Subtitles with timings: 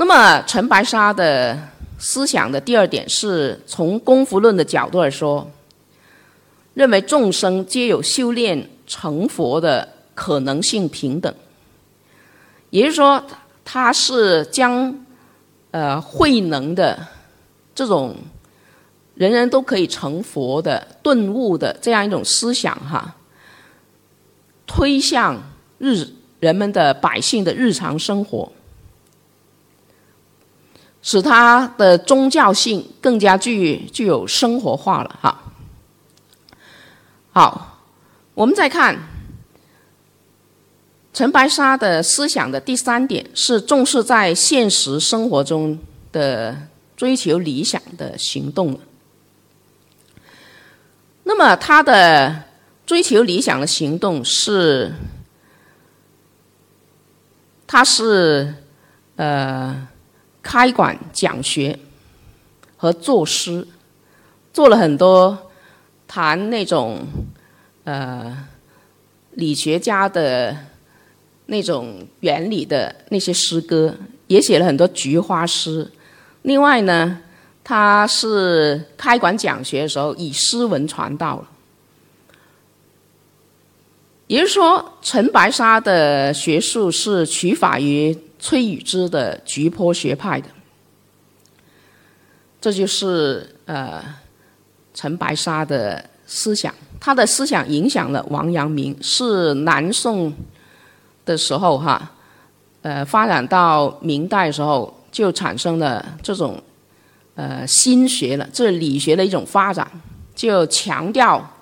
[0.00, 1.58] 那么陈白沙的
[1.98, 5.50] 思想的第二点是从功夫论的角度来说，
[6.74, 11.34] 认为众生皆有修炼成佛的可能性平等，
[12.70, 13.20] 也就是说，
[13.64, 15.04] 他是将
[15.72, 16.96] 呃慧能的
[17.74, 18.14] 这种
[19.16, 23.16] 人人都可以成佛的顿悟的这样一种思想哈，
[24.64, 25.36] 推向
[25.78, 26.06] 日
[26.38, 28.52] 人们的百姓的日常生活。
[31.00, 35.52] 使它的宗教性更加具具有生活化了哈。
[37.30, 37.78] 好，
[38.34, 38.98] 我们再看
[41.14, 45.78] 陈白沙的思想的第三点是重视在现实生活中
[46.10, 46.56] 的
[46.96, 48.78] 追求理想的行动。
[51.22, 52.44] 那么他的
[52.84, 54.92] 追求理想的行动是，
[57.66, 58.54] 他是
[59.16, 59.88] 呃。
[60.42, 61.78] 开馆讲学
[62.76, 63.66] 和作诗，
[64.52, 65.50] 做了很多
[66.06, 67.06] 谈那种
[67.84, 68.46] 呃
[69.32, 70.56] 理学家的
[71.46, 73.94] 那种原理的那些诗歌，
[74.28, 75.90] 也写了很多菊花诗。
[76.42, 77.20] 另外呢，
[77.62, 81.48] 他是开馆讲学的时候以诗文传道了。
[84.28, 88.16] 也就是说，陈白沙的学术是取法于。
[88.38, 90.48] 崔宇之的菊坡学派的，
[92.60, 94.02] 这就是呃
[94.94, 96.72] 陈白沙的思想。
[97.00, 100.32] 他的思想影响了王阳明，是南宋
[101.24, 102.12] 的时候哈，
[102.82, 106.62] 呃发展到明代时候，就产生了这种
[107.34, 109.88] 呃心学了，这理学的一种发展，
[110.34, 111.54] 就强调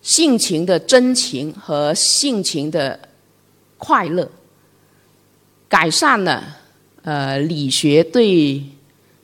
[0.00, 2.98] 性情的真情和性情的。
[3.80, 4.30] 快乐，
[5.66, 6.58] 改善了
[7.02, 8.62] 呃理学对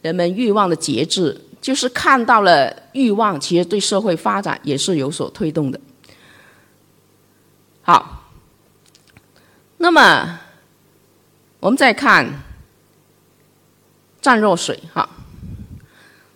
[0.00, 5.78] 人们欲望的节制，就是看到了欲望其实对社会发展也是有所推动的。
[7.82, 8.30] 好，
[9.76, 10.40] 那么
[11.60, 12.26] 我们再看
[14.22, 15.06] 战若水哈，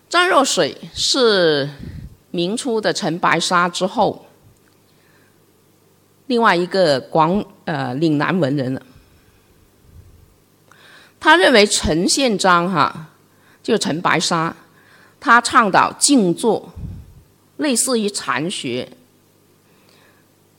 [0.07, 1.67] 战若水是
[2.29, 4.27] 明初的陈白沙之后。
[6.31, 8.81] 另外一个广呃岭南文人了，
[11.19, 13.07] 他认为陈宪章哈
[13.61, 14.55] 就陈白沙，
[15.19, 16.71] 他倡导静坐，
[17.57, 18.87] 类似于禅学，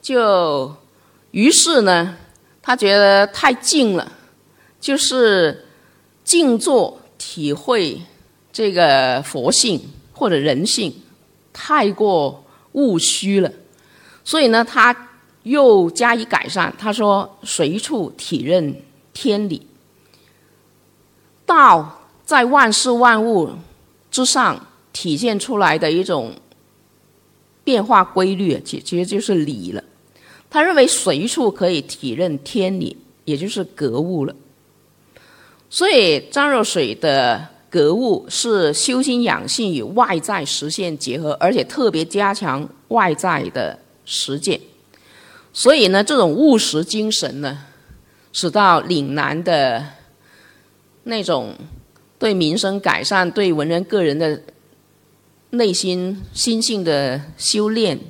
[0.03, 0.77] 就
[1.31, 2.19] 于是呢，
[2.61, 4.13] 他觉得太静了，
[4.79, 5.65] 就是
[6.23, 8.03] 静坐体会
[8.53, 9.81] 这个佛性
[10.13, 10.95] 或者人性，
[11.51, 13.51] 太过务虚了，
[14.23, 15.09] 所以呢，他。
[15.43, 16.75] 又加以改善。
[16.79, 18.75] 他说：“随处体认
[19.13, 19.67] 天理，
[21.45, 23.51] 道在万事万物
[24.11, 26.33] 之上体现出来的一种
[27.65, 29.83] 变化规律，其其实就是理了。
[30.49, 34.35] 他认为随处可以体认天理，也就是格物了。
[35.69, 44.61] 所以张若水的格物是修心养性与外在实现结合，而且特别加强外在的实践。”
[45.55, 47.65] 所以呢，这种务实精神呢，
[48.33, 49.87] 使到岭南的
[51.05, 51.55] 那种
[52.19, 54.43] 对民生改善、对文人个人的
[55.51, 58.01] 内心心性的修炼，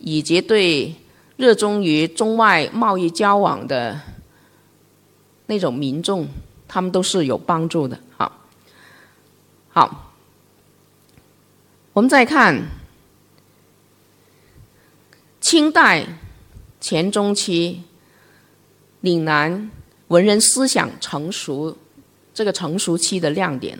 [0.00, 0.96] 以及对
[1.36, 4.00] 热衷于中外贸易交往的
[5.46, 6.26] 那种民众，
[6.66, 7.96] 他们都是有帮助的。
[8.16, 8.32] 好，
[9.68, 10.12] 好，
[11.92, 12.66] 我们再看
[15.40, 16.04] 清代。
[16.80, 17.82] 前中期，
[19.00, 19.70] 岭南
[20.08, 21.76] 文人思想成熟，
[22.32, 23.78] 这个成熟期的亮点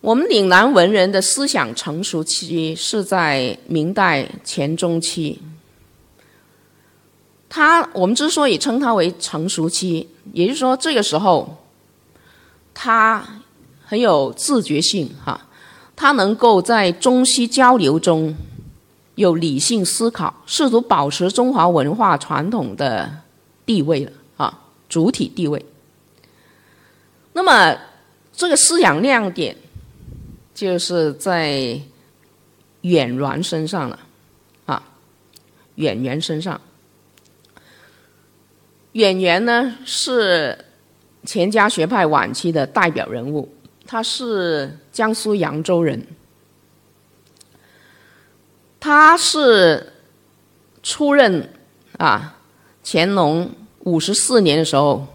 [0.00, 5.40] 我们岭南文人的思想成熟期是在明代前中期。
[7.48, 11.56] 他我们之所以称他为成熟期，也就是说这个时候，
[12.74, 13.26] 他
[13.84, 15.48] 很有自觉性哈，
[15.96, 18.36] 他能够在中西交流中。
[19.18, 23.10] 有理性思考，试图保持中华文化传统的
[23.66, 24.56] 地位了啊，
[24.88, 25.66] 主体地位。
[27.32, 27.76] 那么
[28.32, 29.56] 这个思想亮点
[30.54, 31.76] 就是在
[32.82, 33.98] 演员身上了
[34.66, 34.80] 啊，
[35.74, 36.60] 演员身上。
[38.92, 40.64] 演员呢是
[41.24, 43.52] 钱家学派晚期的代表人物，
[43.84, 46.06] 他是江苏扬州人。
[48.80, 49.92] 他是
[50.82, 51.52] 出任
[51.96, 52.36] 啊
[52.84, 55.06] 乾隆五十四年的时候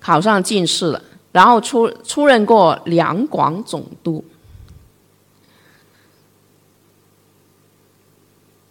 [0.00, 1.02] 考上进士了，
[1.32, 4.24] 然后出出任过两广总督。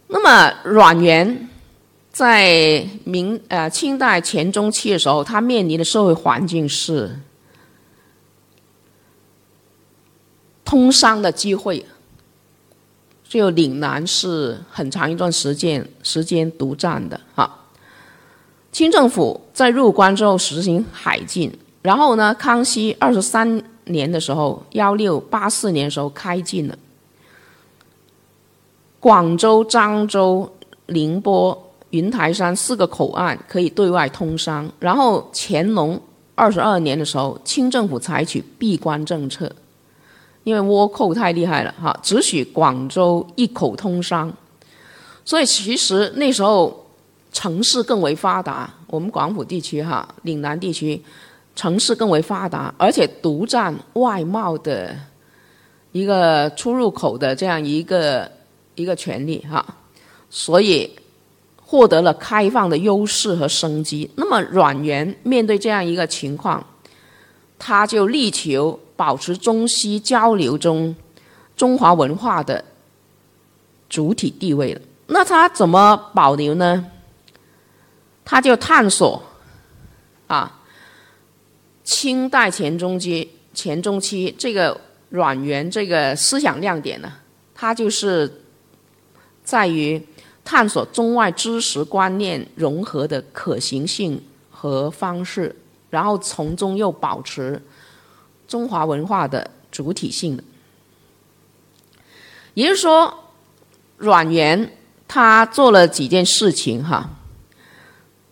[0.08, 1.48] 那么阮元
[2.10, 7.18] 在明呃清代前中期的时候，他面临的社会环境是
[10.64, 11.84] 通商的机会，
[13.38, 17.60] 就岭南是很长一段时间时间独占的哈。
[18.70, 21.50] 清政府在入关之后实行海禁，
[21.82, 26.76] 然后呢，康熙二十三年的时候，幺六八四年的时候开禁了。
[29.00, 30.50] 广州、漳州、
[30.86, 34.70] 宁波、云台山四个口岸可以对外通商。
[34.78, 36.00] 然后乾隆
[36.34, 39.50] 二十二年的时候，清政府采取闭关政策，
[40.44, 44.32] 因为倭寇太厉害了，哈，只许广州一口通商。
[45.24, 46.86] 所以其实那时候
[47.32, 51.02] 城市更为发达，我们广府地区哈，岭南地区
[51.54, 54.96] 城市更为发达，而且独占外贸的
[55.92, 58.30] 一个出入口的这样一个。
[58.74, 59.62] 一个权利哈，
[60.30, 60.90] 所以
[61.62, 64.10] 获得了开放的优势和生机。
[64.16, 66.66] 那么阮元面对这样一个情况，
[67.58, 70.94] 他就力求保持中西交流中
[71.56, 72.64] 中华文化的
[73.88, 74.80] 主体地位了。
[75.08, 76.86] 那他怎么保留呢？
[78.24, 79.20] 他就探索
[80.28, 80.60] 啊，
[81.82, 87.12] 清代前中期前中期这个阮元这个思想亮点呢，
[87.52, 88.38] 他就是。
[89.44, 90.00] 在于
[90.44, 94.22] 探索中外知识观念融合的可行性
[94.52, 95.56] 和方式，
[95.90, 97.60] 然后从中又保持
[98.52, 100.44] 中华文化的主体性的。
[102.52, 103.32] 也就是说，
[103.96, 104.76] 阮元
[105.08, 107.08] 他做了几件事情哈，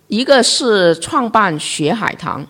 [0.09, 2.47] 一个是创办学海堂，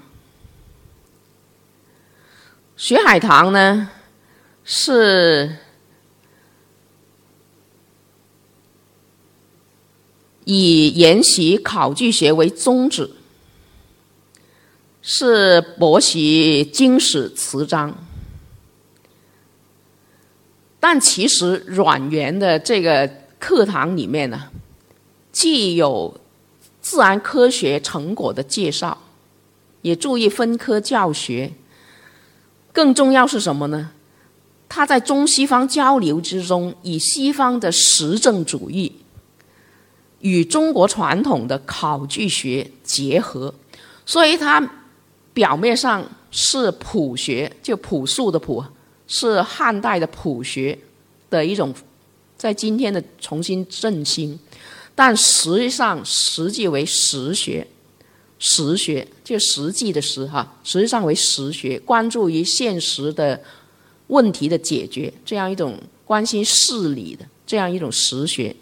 [2.76, 3.88] 学海堂呢
[4.64, 5.56] 是。
[10.44, 13.08] 以研习考据学为宗旨，
[15.02, 17.94] 是博习经史词章。
[20.78, 24.50] 但其实阮元的这个课堂里面呢，
[25.30, 26.20] 既有
[26.80, 28.96] 自然科学成果的介绍，
[29.82, 31.52] 也注意分科教学。
[32.72, 33.90] 更重要是什么呢？
[34.68, 38.92] 他在中西方交流之中，以西方的实证主义。
[40.20, 43.54] 与中国传统的考据学结合，
[44.04, 44.60] 所以他
[45.40, 48.62] 表面上是朴学，就朴素的朴，
[49.06, 50.78] 是汉代的朴学
[51.30, 51.74] 的一种，
[52.36, 54.38] 在今天的重新振兴，
[54.94, 57.66] 但实际上实际为实学，
[58.38, 63.42] 实学就实际的实哈，实际上为实学，关注于现实的
[64.08, 68.54] 问题的解决，这样一种关心事理的这样一种实学。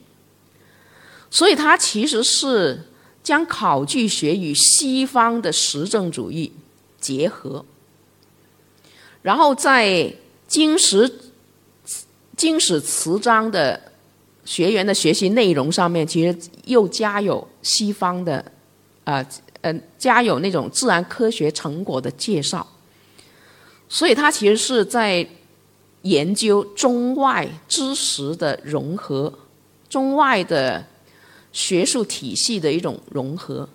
[1.28, 2.80] 所以，他其实是
[3.24, 6.52] 将考据学与西方的实证主义
[7.00, 7.64] 结合，
[9.22, 10.12] 然后在
[10.46, 11.10] 经史
[12.36, 13.80] 经史词章的
[14.44, 18.44] 学员的学习内容上面，其实又加有西方的
[19.04, 19.24] 啊
[19.62, 22.66] 嗯加有那种自然科学成果的介绍。
[23.88, 25.26] 所以，他其实是在
[26.02, 29.32] 研究中外知识的融合，
[29.88, 30.84] 中外的。
[31.50, 33.66] 学术体系的一种融合，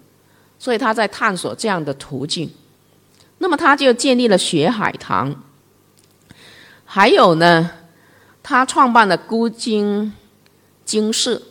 [0.60, 2.50] 所以他在探索这样的途径。
[3.44, 5.36] 那么他就建立了学海堂，
[6.86, 7.72] 还有呢，
[8.42, 10.14] 他创办了孤经
[10.86, 11.42] 经社，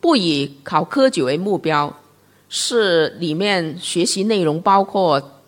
[0.00, 1.98] 不以考科举为目标，
[2.48, 5.42] 是里面学习内容包括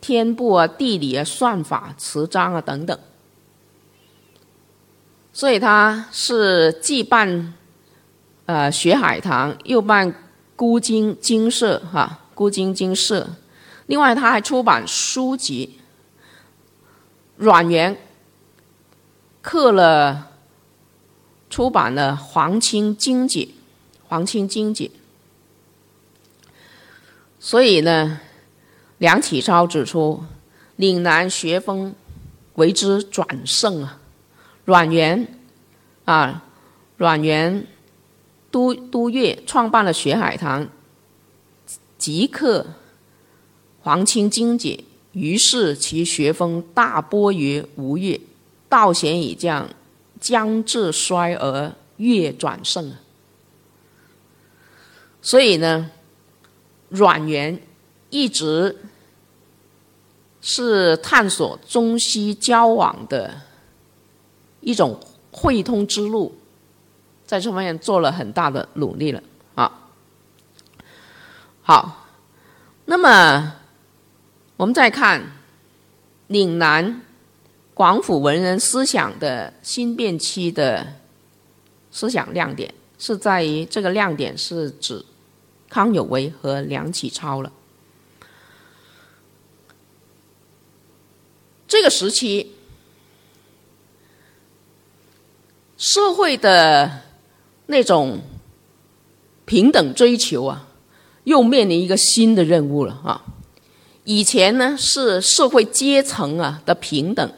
[0.00, 2.98] 天部啊、地理啊、算法、词章啊等等。
[5.34, 7.52] 所以他是既办。
[8.46, 10.14] 呃，学海棠又办
[10.56, 13.28] 孤经经社哈，孤经经社。
[13.88, 15.80] 另外，他还出版书籍。
[17.36, 17.96] 阮元
[19.42, 20.28] 刻了
[21.50, 23.40] 出版了《皇清经解》，
[24.08, 24.90] 《皇清经解》。
[27.40, 28.20] 所以呢，
[28.98, 30.22] 梁启超指出，
[30.76, 31.94] 岭南学风
[32.54, 33.98] 为之转盛啊。
[34.64, 35.26] 阮元
[36.04, 36.44] 啊，
[36.96, 37.66] 阮元。
[38.50, 40.66] 都都岳创办了学海堂，
[41.98, 42.64] 即刻
[43.80, 48.20] 黄清经解，于是其学风大波于吴越，
[48.68, 49.68] 道贤以降，
[50.20, 52.92] 将至衰而越转盛。
[55.22, 55.90] 所以呢，
[56.88, 57.60] 阮元
[58.10, 58.76] 一直
[60.40, 63.42] 是探索中西交往的
[64.60, 64.98] 一种
[65.32, 66.34] 汇通之路，
[67.26, 69.22] 在这方面做了很大的努力了
[69.54, 69.88] 啊。
[71.62, 72.06] 好，
[72.86, 73.57] 那么
[74.58, 75.22] 我们再看
[76.26, 77.00] 岭南
[77.74, 80.94] 广府文人思想的新变期的
[81.92, 85.04] 思想亮点，是在于这个亮点是指
[85.68, 87.52] 康有为和梁启超了。
[91.68, 92.50] 这个时期，
[95.76, 97.02] 社会的
[97.66, 98.20] 那种
[99.44, 100.64] 平等追求啊。
[101.22, 103.22] 又面临一个新的任务了啊！
[104.08, 107.30] 以前呢是社会阶层啊的平等，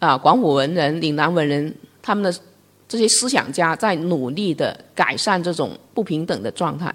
[0.00, 2.38] 啊，广府文人、岭南文人他们的
[2.86, 6.94] 这些思想家在努力的改善这种不平等的状态。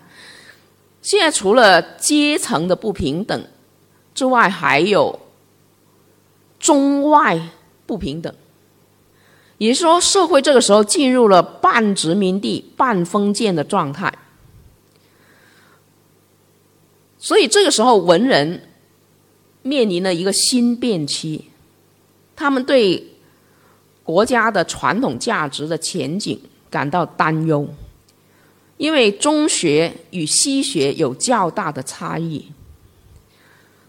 [1.02, 3.48] 现在除了阶层的不平等
[4.14, 5.20] 之外，还有
[6.60, 7.40] 中外
[7.88, 8.32] 不平等，
[9.58, 14.14] 也就是说，社会这个时候进入了半殖民地半封建的状态。
[17.28, 18.70] 所以这个时候，文人
[19.62, 21.44] 面临了一个新变期，
[22.38, 23.06] 他们对
[24.02, 27.68] 国家的传统价值的前景感到担忧，
[28.78, 32.46] 因为中学与西学有较大的差异。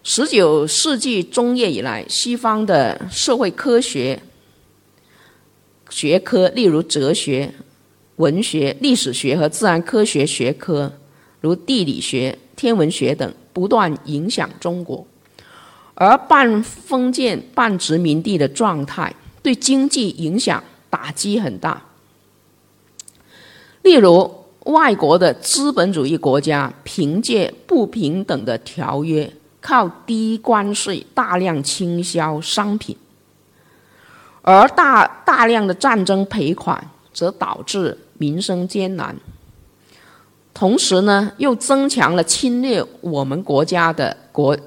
[0.03, 4.21] 十九世纪中叶以来，西方的社会科学
[5.89, 7.53] 学科，例如哲学、
[8.17, 10.91] 文学、历史学和自然科学学科，
[11.41, 12.37] 如地理学。
[12.55, 15.07] 天文学等不断影响中国，
[15.93, 21.81] 而半封建半殖民地的状态对经济影响打击很大。
[23.81, 24.29] 例如，
[24.65, 29.31] 外国的资本主义国家凭借不平等的条约，
[29.61, 32.97] 靠低关税大量倾销商品，
[34.41, 39.15] 而大大量的战争赔款则导致民生艰难。
[40.59, 44.57] 同时呢，又增强了侵略我们国家的国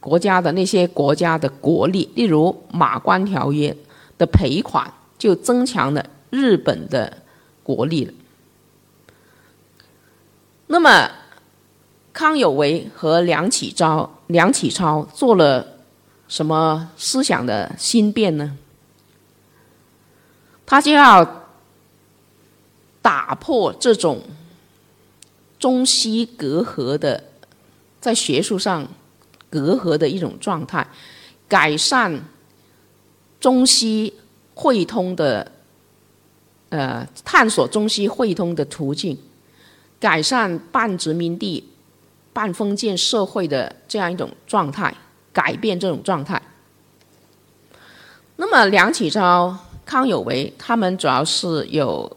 [0.00, 3.70] 国家的那些国家的国力，例如《马关条约》
[4.18, 7.10] 的赔款，就增强了日本的
[7.62, 8.12] 国力了。
[10.66, 11.10] 那么，
[12.12, 15.66] 康有为和梁启超、梁启超做了
[16.28, 18.58] 什么思想的新变呢？
[20.66, 21.46] 他就要
[23.00, 24.20] 打破这种。
[25.58, 27.24] 中西隔阂的，
[28.00, 28.86] 在学术上
[29.50, 30.86] 隔阂的一种状态，
[31.48, 32.22] 改善
[33.40, 34.14] 中西
[34.54, 35.50] 汇通的，
[36.68, 39.18] 呃，探索中西汇通的途径，
[39.98, 41.68] 改善半殖民地
[42.32, 44.94] 半封建社会的这样一种状态，
[45.32, 46.40] 改变这种状态。
[48.36, 52.16] 那么梁启超、康有为他们主要是有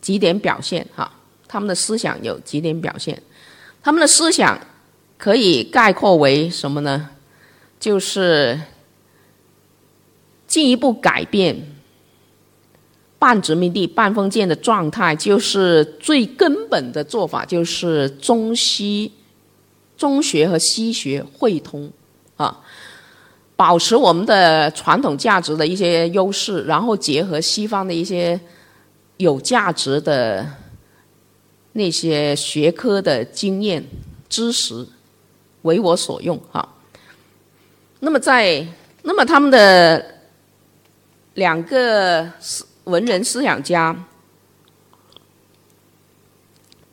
[0.00, 1.10] 几点表现哈。
[1.54, 3.22] 他们的思想有几点表现，
[3.80, 4.58] 他们的思想
[5.16, 7.10] 可以概括为什么呢？
[7.78, 8.60] 就是
[10.48, 11.56] 进一步改变
[13.20, 19.12] 半殖民地半封建的状态，就是最根本的做法，就是中西
[19.96, 21.88] 中学和西学汇通
[22.36, 22.60] 啊，
[23.54, 28.40] 保持我们的传统价值的一些优势，然后结合西方的一些
[29.18, 30.44] 有价值的。
[31.74, 33.84] 那些学科的经验
[34.28, 34.86] 知识
[35.62, 36.66] 为我所用，哈。
[37.98, 38.66] 那么在
[39.02, 40.20] 那么他们的
[41.34, 44.04] 两个思文人思想家，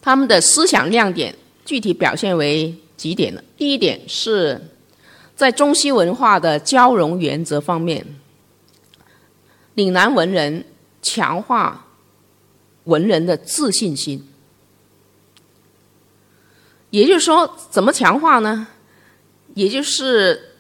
[0.02, 3.44] 他们的思想亮点具体表现为几点呢？
[3.56, 4.60] 第一点是
[5.36, 8.04] 在中西文化的交融原则方面，
[9.76, 10.66] 岭南文人
[11.04, 11.86] 强化
[12.86, 14.28] 文人的自信心。
[16.92, 18.68] 也就是说，怎么强化呢？
[19.54, 20.56] 也就是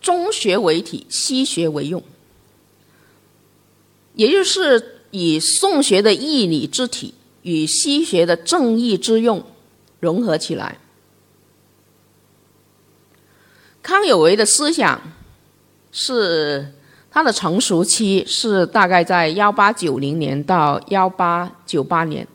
[0.00, 2.02] 中学为体，西学为用，
[4.14, 9.44] 也就是以宋学的义理之体与西学的正义之用
[10.00, 10.78] 融合起来。
[13.82, 15.00] 康有为的思想
[15.92, 16.72] 是
[17.10, 22.26] 他的成熟期是大概在幺八九零年到幺八九八年。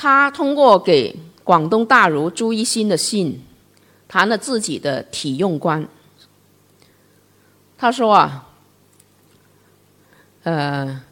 [0.00, 1.12] 他通过给
[1.42, 3.42] 广东大儒朱一新的信，
[4.06, 5.88] 谈了自己的体用观。
[7.76, 8.46] 他说啊，
[10.44, 11.02] 呃，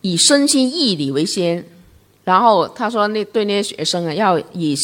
[0.00, 1.64] 以身心义理为先，
[2.24, 4.74] 然后他说那对那些学生啊，要以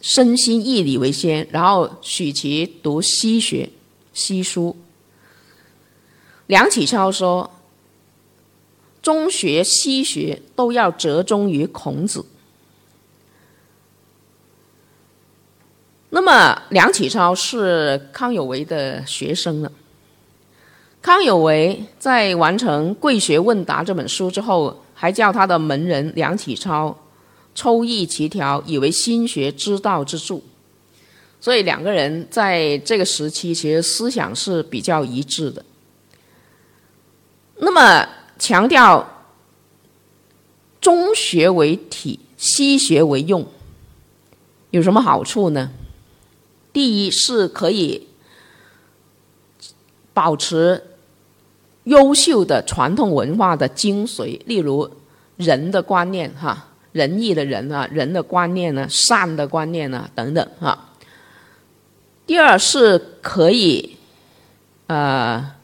[0.00, 3.70] 身心义理为先，然后许其读西学、
[4.12, 4.76] 西书。
[6.48, 7.48] 梁启超说，
[9.08, 12.22] 中学、西学都要折中于孔子。
[16.10, 19.72] 那么梁启超是康有为的学生了。
[21.00, 26.94] 康有为在完成《贵学问答》这本书之后，还叫他的门人梁启超
[27.54, 30.38] 抽绎其条，以为心学之道之著。
[31.40, 35.64] 所以两个人在这个时期其实思想是比较一致的。
[37.56, 38.06] 那么
[38.38, 39.24] 强调
[40.80, 43.46] 中学为体，西学为用，
[44.70, 45.70] 有什么好处呢？
[46.72, 48.06] 第一是可以
[50.14, 50.82] 保持
[51.84, 54.88] 优秀的传统文化的精髓，例如
[55.36, 60.90] 人的观念，哈，仁义的人啊，人的观念呢，善的观念呢，等等，哈。
[62.26, 63.96] 第二是可以，
[64.86, 65.54] 呃，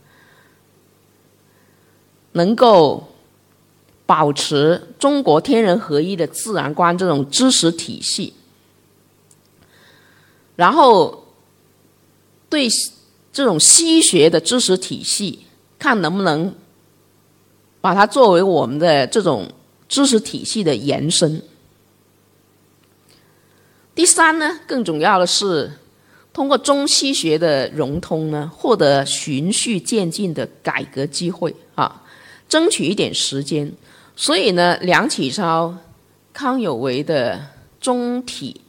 [2.34, 3.08] 能够
[4.06, 8.34] 保持中国天人合一的自然观这种知识体系。
[10.56, 11.24] 然后，
[12.48, 12.68] 对
[13.32, 15.46] 这种西学的知识体系，
[15.78, 16.54] 看能不能
[17.80, 19.50] 把它作为我们的这种
[19.88, 21.42] 知识体系的延伸。
[23.94, 25.72] 第三呢，更重要的是，
[26.32, 32.02] 通过中西学的融通呢，获得循序渐进的改革机会啊，
[32.48, 33.72] 争取一点时间。
[34.16, 35.74] 所以呢，梁启超、
[36.32, 37.40] 康有为的
[37.80, 38.60] 中体。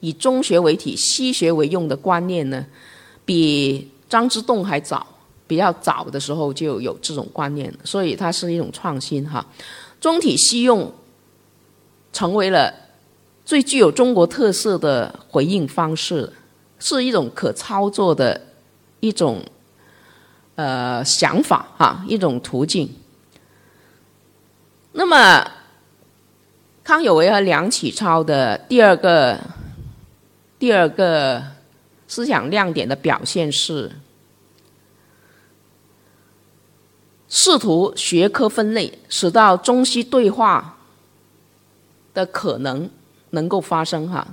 [0.00, 2.64] 以中学为体、西学为用的观念呢，
[3.24, 5.04] 比张之洞还早，
[5.46, 9.44] 比较早的时候就有这种观念，所以它是一种创新哈。
[9.98, 10.92] 中体西用
[12.12, 12.72] 成为了
[13.44, 16.30] 最具有中国特色的回应方式，
[16.78, 18.40] 是一种可操作的
[19.00, 19.42] 一种
[20.56, 22.92] 呃想法哈，一种途径。
[24.92, 25.50] 那么
[26.82, 29.38] 康有为和梁启超的第二个。
[30.58, 31.42] 第二个
[32.08, 33.92] 思想亮点的表现是，
[37.28, 40.78] 试图学科分类，使到中西对话
[42.14, 42.88] 的可能
[43.30, 44.26] 能够发生哈。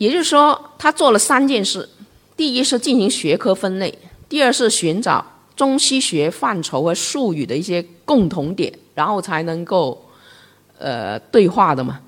[0.00, 1.88] 也就是说，他做了三件事：
[2.36, 3.92] 第一是进行学科分类；
[4.28, 10.06] 第二是寻找中西学范畴和术语的一些共同点，然后才能够。
[10.82, 12.00] 呃，对话的嘛。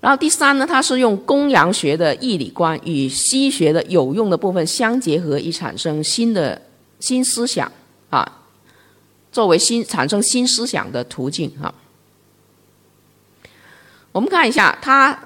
[0.00, 6.60] 然后第三呢，它是用公羊学的义理观与西学的有用的部分相结合，以产生新的
[6.98, 7.70] 新思想
[8.10, 8.40] 啊，
[9.30, 11.72] 作为新产生新思想的途径啊。
[14.10, 15.16] 我们看一下他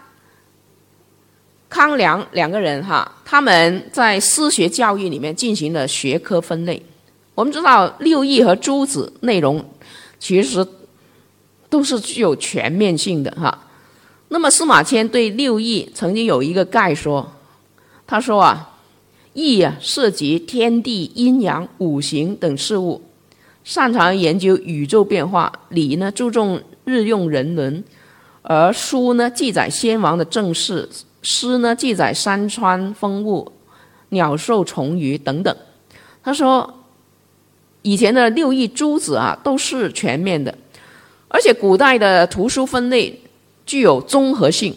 [1.73, 6.83] 康梁两个人哈，他们在私学教育里面进行了学科分类。
[7.35, 9.65] 我们知道六艺和诸子内容
[10.19, 10.67] 其实。
[11.73, 13.67] 都是具有全面性的哈。
[14.29, 17.27] 那么司马迁对六艺曾经有一个概说，
[18.07, 18.77] 他说啊，
[19.33, 23.01] 艺啊涉及天地阴阳五行等事物，
[23.65, 27.83] 擅长研究宇宙变化；礼呢注重日用人伦，
[28.43, 30.87] 而书呢记载先王的政事，
[31.23, 33.51] 诗呢记载山川风物、
[34.11, 35.57] 鸟兽虫鱼等等。
[36.23, 36.85] 他说，
[37.83, 40.57] 以前的六艺诸子啊都是全面的。
[41.29, 43.21] 而且古代的图书分类
[43.65, 44.77] 具有综合性。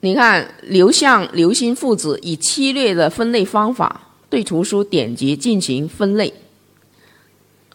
[0.00, 6.34] 你看刘向、刘歆父子以七略的分类方法对图书典籍进行分类，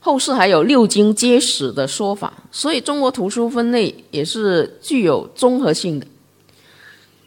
[0.02, 6.06] 后世还有六经皆史的说法，所以中国图书分类也是具有综合性的。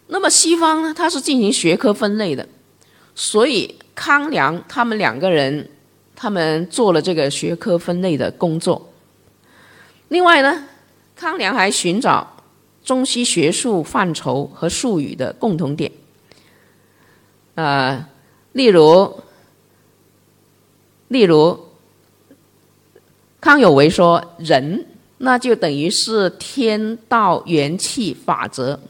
[0.09, 2.47] 那么西方呢，它是进行学科分类的，
[3.15, 5.71] 所以康梁他们两个人。
[6.17, 8.89] 他们做了这个学科分类的工作。
[10.09, 10.65] 另外呢，
[11.17, 12.37] 康梁还寻找
[12.85, 15.91] 中西学术范畴和术语的共同点。
[17.57, 18.07] 呃，
[18.53, 19.21] 例如，
[21.09, 21.59] 例如，
[23.45, 24.87] 康有为说：“人，
[25.19, 28.81] 那就等于是天道元气法则。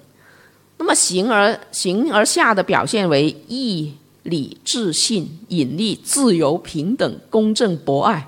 [0.79, 8.27] 那么形而形而下的表现为义。”理、智、信、引力、自由、平等、公正、博爱。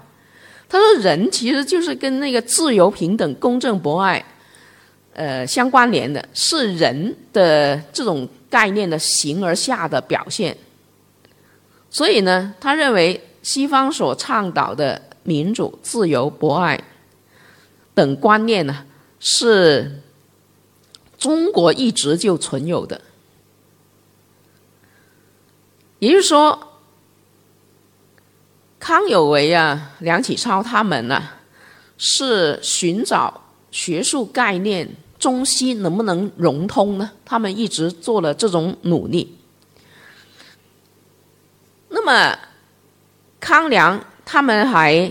[0.69, 4.23] 他说：“人其实就是跟那个自由、平等、公正、博爱，
[5.15, 10.55] 呃，相关联的，是人的这种概念的形而下的表现。
[11.89, 16.83] 所以呢，他认为西方所倡导的民主、自由、博爱
[17.95, 18.87] 等观念呢，
[19.19, 20.01] 是
[21.19, 23.01] 中国一直就存有的。
[25.99, 26.79] 也就是说，
[28.79, 31.23] 康有为啊、梁启超他们呢，
[31.99, 37.11] 是寻找学术概念中西能不能融通呢？
[37.25, 39.37] 他们一直做了这种努力。
[41.89, 42.39] 那么，
[43.41, 45.11] 康梁他们还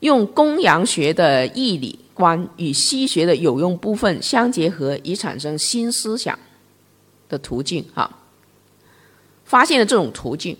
[0.00, 6.38] 用公羊学的义理观与西学的有用部分相结合，以产生新思想
[7.28, 7.82] 的途径。
[7.94, 8.18] 哈。
[9.44, 10.56] 发现了这种途径。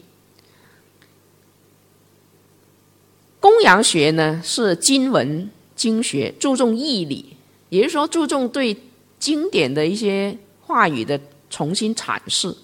[3.41, 7.37] 公羊学呢是经文经学，注重义理，
[7.71, 8.77] 也就是说注重对
[9.19, 11.19] 经典的一些话语的
[11.51, 12.55] 重新阐释。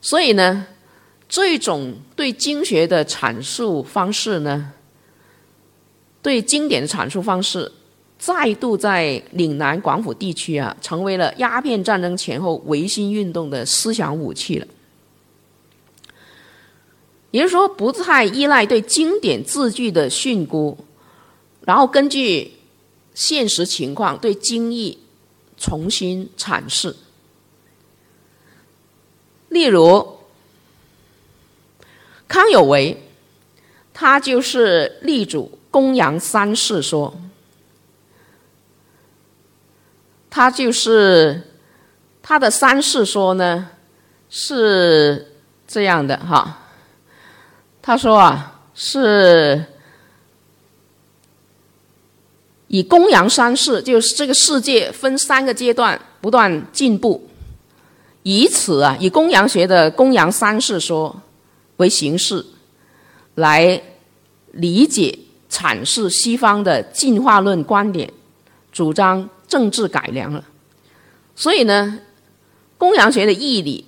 [0.00, 0.66] 所以呢，
[1.28, 4.72] 这种对经学的阐述方式呢，
[6.22, 7.70] 对经典的阐述方式，
[8.18, 14.66] 再度在岭南广府地区啊，成为了鸦片战争前后维新运动的思想武器了。
[17.30, 20.74] 也就是说，不太依赖对经典字句的训诂，
[21.60, 22.50] 然后根据
[23.12, 24.98] 现实情况对经义
[25.58, 26.96] 重新阐释。
[29.50, 30.17] 例如，
[32.28, 33.02] 康有为，
[33.94, 37.18] 他就是力主公羊三世说，
[40.28, 41.42] 他就是
[42.22, 43.70] 他的三世说呢，
[44.28, 45.32] 是
[45.66, 46.66] 这样的哈。
[47.80, 49.64] 他说啊，是
[52.66, 57.26] 以公羊三世，就是这个世界分三个阶段不断进步，
[58.22, 61.22] 以此啊，以公羊学的公羊三世说
[61.78, 62.46] 为形式，
[63.34, 63.82] 来
[64.52, 65.18] 理解
[65.50, 68.12] 阐释西方的进化论观点，
[68.70, 70.44] 主张政治改良了。
[71.34, 71.98] 所以呢，
[72.76, 73.84] 公羊学的义理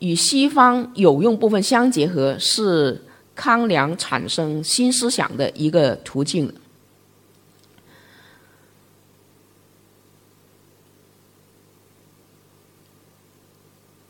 [0.00, 3.00] 与西方有用部分相结合是。
[3.36, 6.54] 康梁产生新思想的一个途径。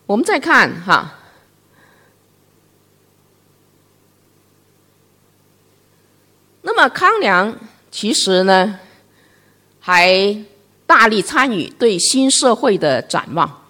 [0.05, 1.21] 我们再看哈，
[6.67, 7.57] 那么康梁
[7.91, 8.81] 其实呢，
[9.79, 10.37] 还
[10.87, 13.63] 大力参与对新社会的展望。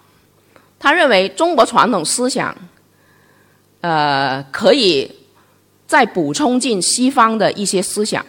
[0.79, 2.55] 他认为中国传统思想，
[3.81, 5.11] 呃，可以。
[5.87, 8.25] 再补充进西方的一些思想，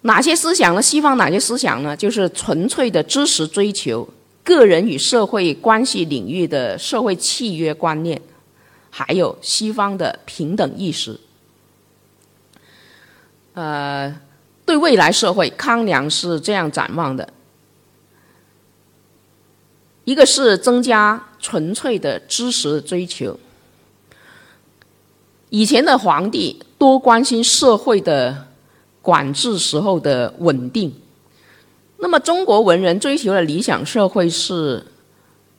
[0.00, 0.80] 哪些思想呢？
[0.80, 1.94] 西方哪些思想呢？
[1.94, 4.08] 就是纯粹的知识追求，
[4.42, 8.18] 个人与社会关系领域的社会契约观念，
[8.88, 11.20] 还有西方的平等意识。
[13.54, 14.20] 呃，
[14.64, 17.28] 对未来社会，康梁是这样展望的：
[20.04, 23.38] 一个是增加纯粹的知识追求。
[25.50, 28.46] 以前的皇帝多关心社会的
[29.02, 30.94] 管制时候的稳定，
[31.98, 34.82] 那么中国文人追求的理想社会是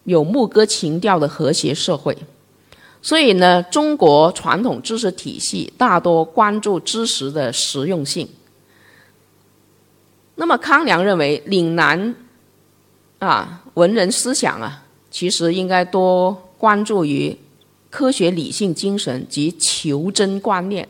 [0.05, 2.17] 有牧歌情调的和谐社会，
[3.03, 8.27] 所以呢，中国传统知识体系大多关注知识的实用性。
[10.33, 12.15] 那么康梁认为，岭南
[13.19, 17.37] 啊文人思想啊，其实应该多关注于。
[17.89, 20.89] 科学理性精神及求真观念，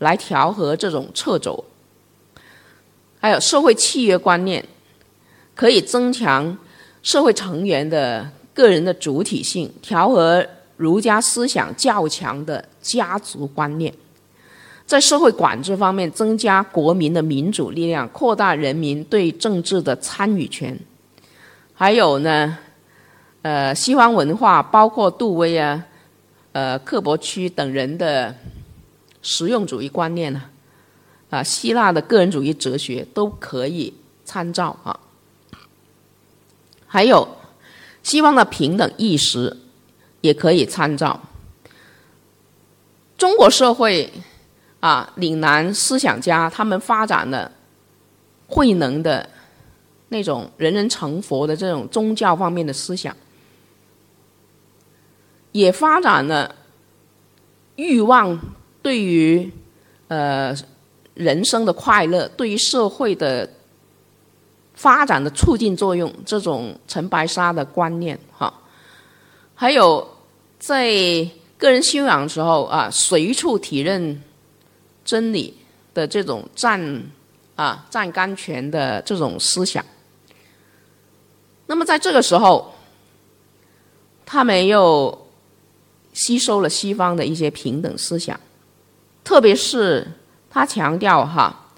[0.00, 1.64] 来调和这种掣肘。
[3.18, 4.62] 还有社会契约观念，
[5.54, 6.58] 可以增强
[7.02, 13.92] 社会成员的个人的主体性，调和儒家思想较强的家族观念。
[14.86, 20.78] 在社会管制方面，增加国民的民主力量，扩大人民对政治的参与权。
[21.74, 22.58] 还有呢，
[23.42, 25.84] 呃，西方文化包括杜威啊。
[26.52, 28.32] 呃，克伯区等人的
[29.22, 30.40] 实用主义观念呢，
[31.28, 33.92] 啊，希腊的个人主义哲学都可以
[34.24, 35.00] 参照啊。
[36.86, 37.26] 还有
[38.04, 39.56] 西方的平等意识
[40.24, 41.20] 也可以参照。
[43.18, 44.10] 中国社会
[44.80, 47.52] 啊，岭南思想家他们发展了
[48.46, 49.28] 慧能的
[50.08, 53.14] 那种人人成佛的这种宗教方面的思想。
[55.52, 56.54] 也发展了
[57.76, 58.40] 欲望
[58.80, 59.52] 对于
[60.08, 60.56] 呃
[61.12, 63.48] 人生的快乐，对于社会的
[64.72, 68.52] 发展的促进作用，这种陈白沙的观念哈，
[69.54, 70.13] 还有
[70.66, 70.88] 在
[71.58, 74.22] 个人修养的时候啊，随处体认
[75.04, 75.52] 真理
[75.92, 77.02] 的这种占
[77.54, 79.84] 啊占干权的这种思想。
[81.66, 82.74] 那么在这个时候，
[84.24, 85.26] 他们又
[86.14, 88.40] 吸收了西方的一些平等思想，
[89.22, 90.08] 特别是
[90.48, 91.68] 他强调哈，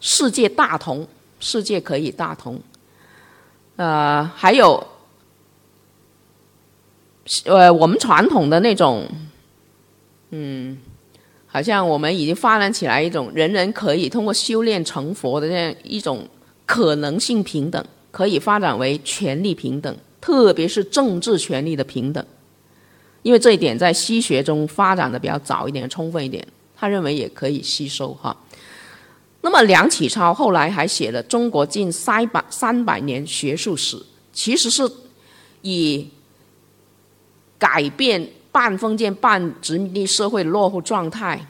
[0.00, 1.06] 世界大同，
[1.40, 2.58] 世界可以大同，
[3.76, 4.86] 呃，还有
[7.44, 9.06] 呃我们传统的那种，
[10.30, 10.78] 嗯，
[11.46, 16.28] 好像我们已经发展起来一种人人可以通过修炼成佛的这样一种
[16.66, 17.84] 可能性平等。
[18.10, 22.24] 可以发展为权力平等，特别是政治权力的平等，
[23.22, 28.34] 因为这一点在西学中发展的比较早一点、充分一点，他认为也可以吸收哈。
[29.42, 33.96] 那么梁启超后来还写了《中国近三百三百年学术史》，
[34.32, 34.90] 其实是
[35.60, 36.08] 以
[37.58, 41.46] 改变半封建半殖民地社会落后状态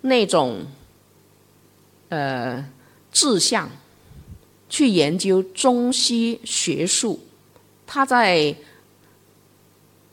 [0.00, 0.64] 那种
[2.08, 2.64] 呃
[3.12, 3.68] 志向。
[4.70, 7.18] 去研究中西学术，
[7.86, 8.54] 它在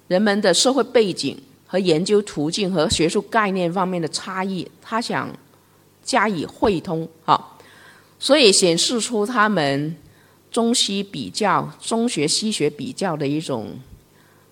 [0.08, 5.30] 人们的社会背景和研究途径和学术概念方面的差异，他想
[6.02, 7.58] 加以汇通，哈，
[8.18, 9.94] 所以显示出他们
[10.50, 13.78] 中西比较、中学西学比较的一种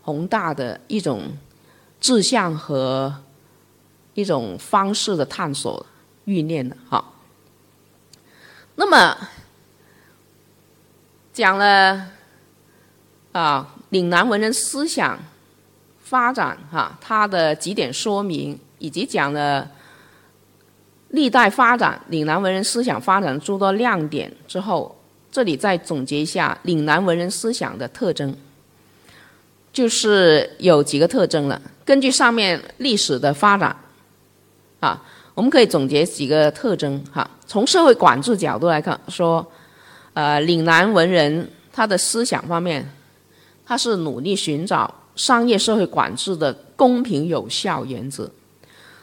[0.04, 1.36] 宏大的一种
[2.00, 3.14] 志向和
[4.14, 5.84] 一种方式的探索
[6.26, 7.04] 欲念的，哈。
[8.76, 9.18] 那么。
[11.34, 12.10] 讲了
[13.32, 15.18] 啊，岭南文人思想
[16.00, 19.68] 发展哈，它的几点说明，以及讲了
[21.08, 24.96] 历代发展岭南文人思想发展诸多亮点之后，
[25.32, 28.38] 这里再总结一下岭南文人思想的特征，
[29.74, 31.62] 就是有几个特征了。
[31.84, 33.76] 根据上面历史的发展
[34.80, 37.30] 啊，我们可以总结几个特征哈。
[37.46, 39.46] 从社会管制角度来看，说。
[40.16, 42.88] 呃，岭南文人他的思想方面，
[43.66, 48.30] 他是努力寻找商业社会管制的公平有效原则。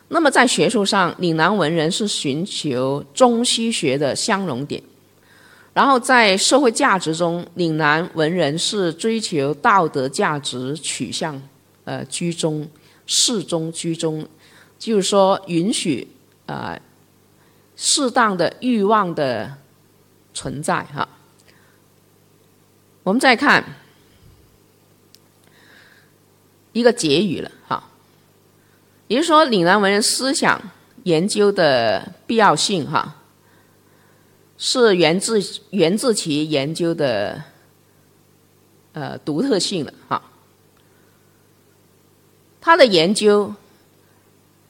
[0.07, 4.81] 那么在学术上，岭南文人是寻求中西学的相融点。
[5.81, 11.41] 然后在社会价值中，岭南文人是追求道德价值取向，
[11.85, 12.69] 呃，居中，
[13.07, 14.29] 适中居中，
[14.79, 16.07] 就是说允许
[16.45, 16.79] 啊
[17.77, 19.57] 适当的欲望的。
[20.33, 21.07] 存在哈，
[23.03, 23.63] 我们再看
[26.73, 27.83] 一个结语了哈，
[29.09, 30.63] 也就是说，岭南文人思想
[31.03, 33.17] 研究的必要性哈，
[34.61, 37.43] 是源自源自其研究的
[38.93, 40.23] 呃独特性的哈，
[42.61, 43.53] 他的研究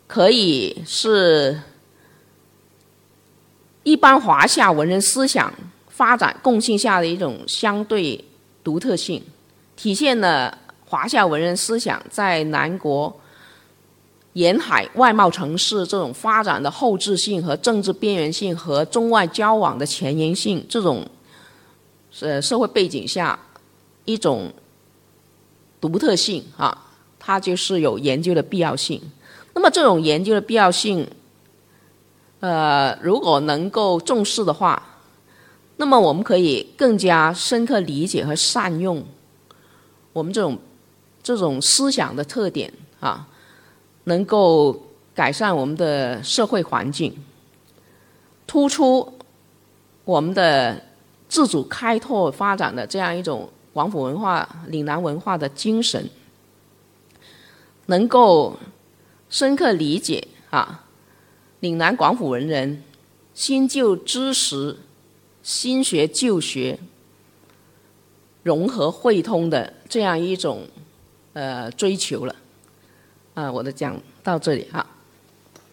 [0.06, 1.60] 可以是。
[3.82, 5.52] 一般华夏文人思想
[5.88, 8.22] 发展共性下的一种相对
[8.62, 9.24] 独特性，
[9.74, 13.19] 体现了华夏文人思想在南国
[14.34, 21.06] 沿海外贸城市这种发展的后置性和政治边缘性和中外交往的前沿性这种
[22.20, 23.38] 呃社会背景下
[24.04, 24.52] 一种
[25.80, 26.86] 独特性啊，
[27.18, 29.00] 它就是有研究的必要性。
[29.54, 31.06] 那么这种研究的必要性。
[32.42, 34.82] 呃，如果能够重视的话，
[35.76, 39.04] 那么我们可以更加深刻理解和善用
[40.14, 40.58] 我们这种
[41.22, 43.28] 这种思想的特点啊，
[44.04, 44.80] 能够
[45.14, 47.14] 改善我们的社会环境，
[48.46, 49.12] 突出
[50.04, 50.82] 我们的
[51.28, 56.08] 自主开拓发展的这样一种广府文化、岭南文化的精神，
[57.86, 58.58] 能够
[59.28, 60.86] 深刻理解啊。
[61.60, 62.82] 岭南广府文人
[63.34, 64.76] 新旧知识、
[65.42, 66.78] 新学旧学
[68.42, 70.66] 融合汇通的这样一种
[71.34, 72.34] 呃追求了，
[73.34, 74.84] 啊，我的讲到这里哈。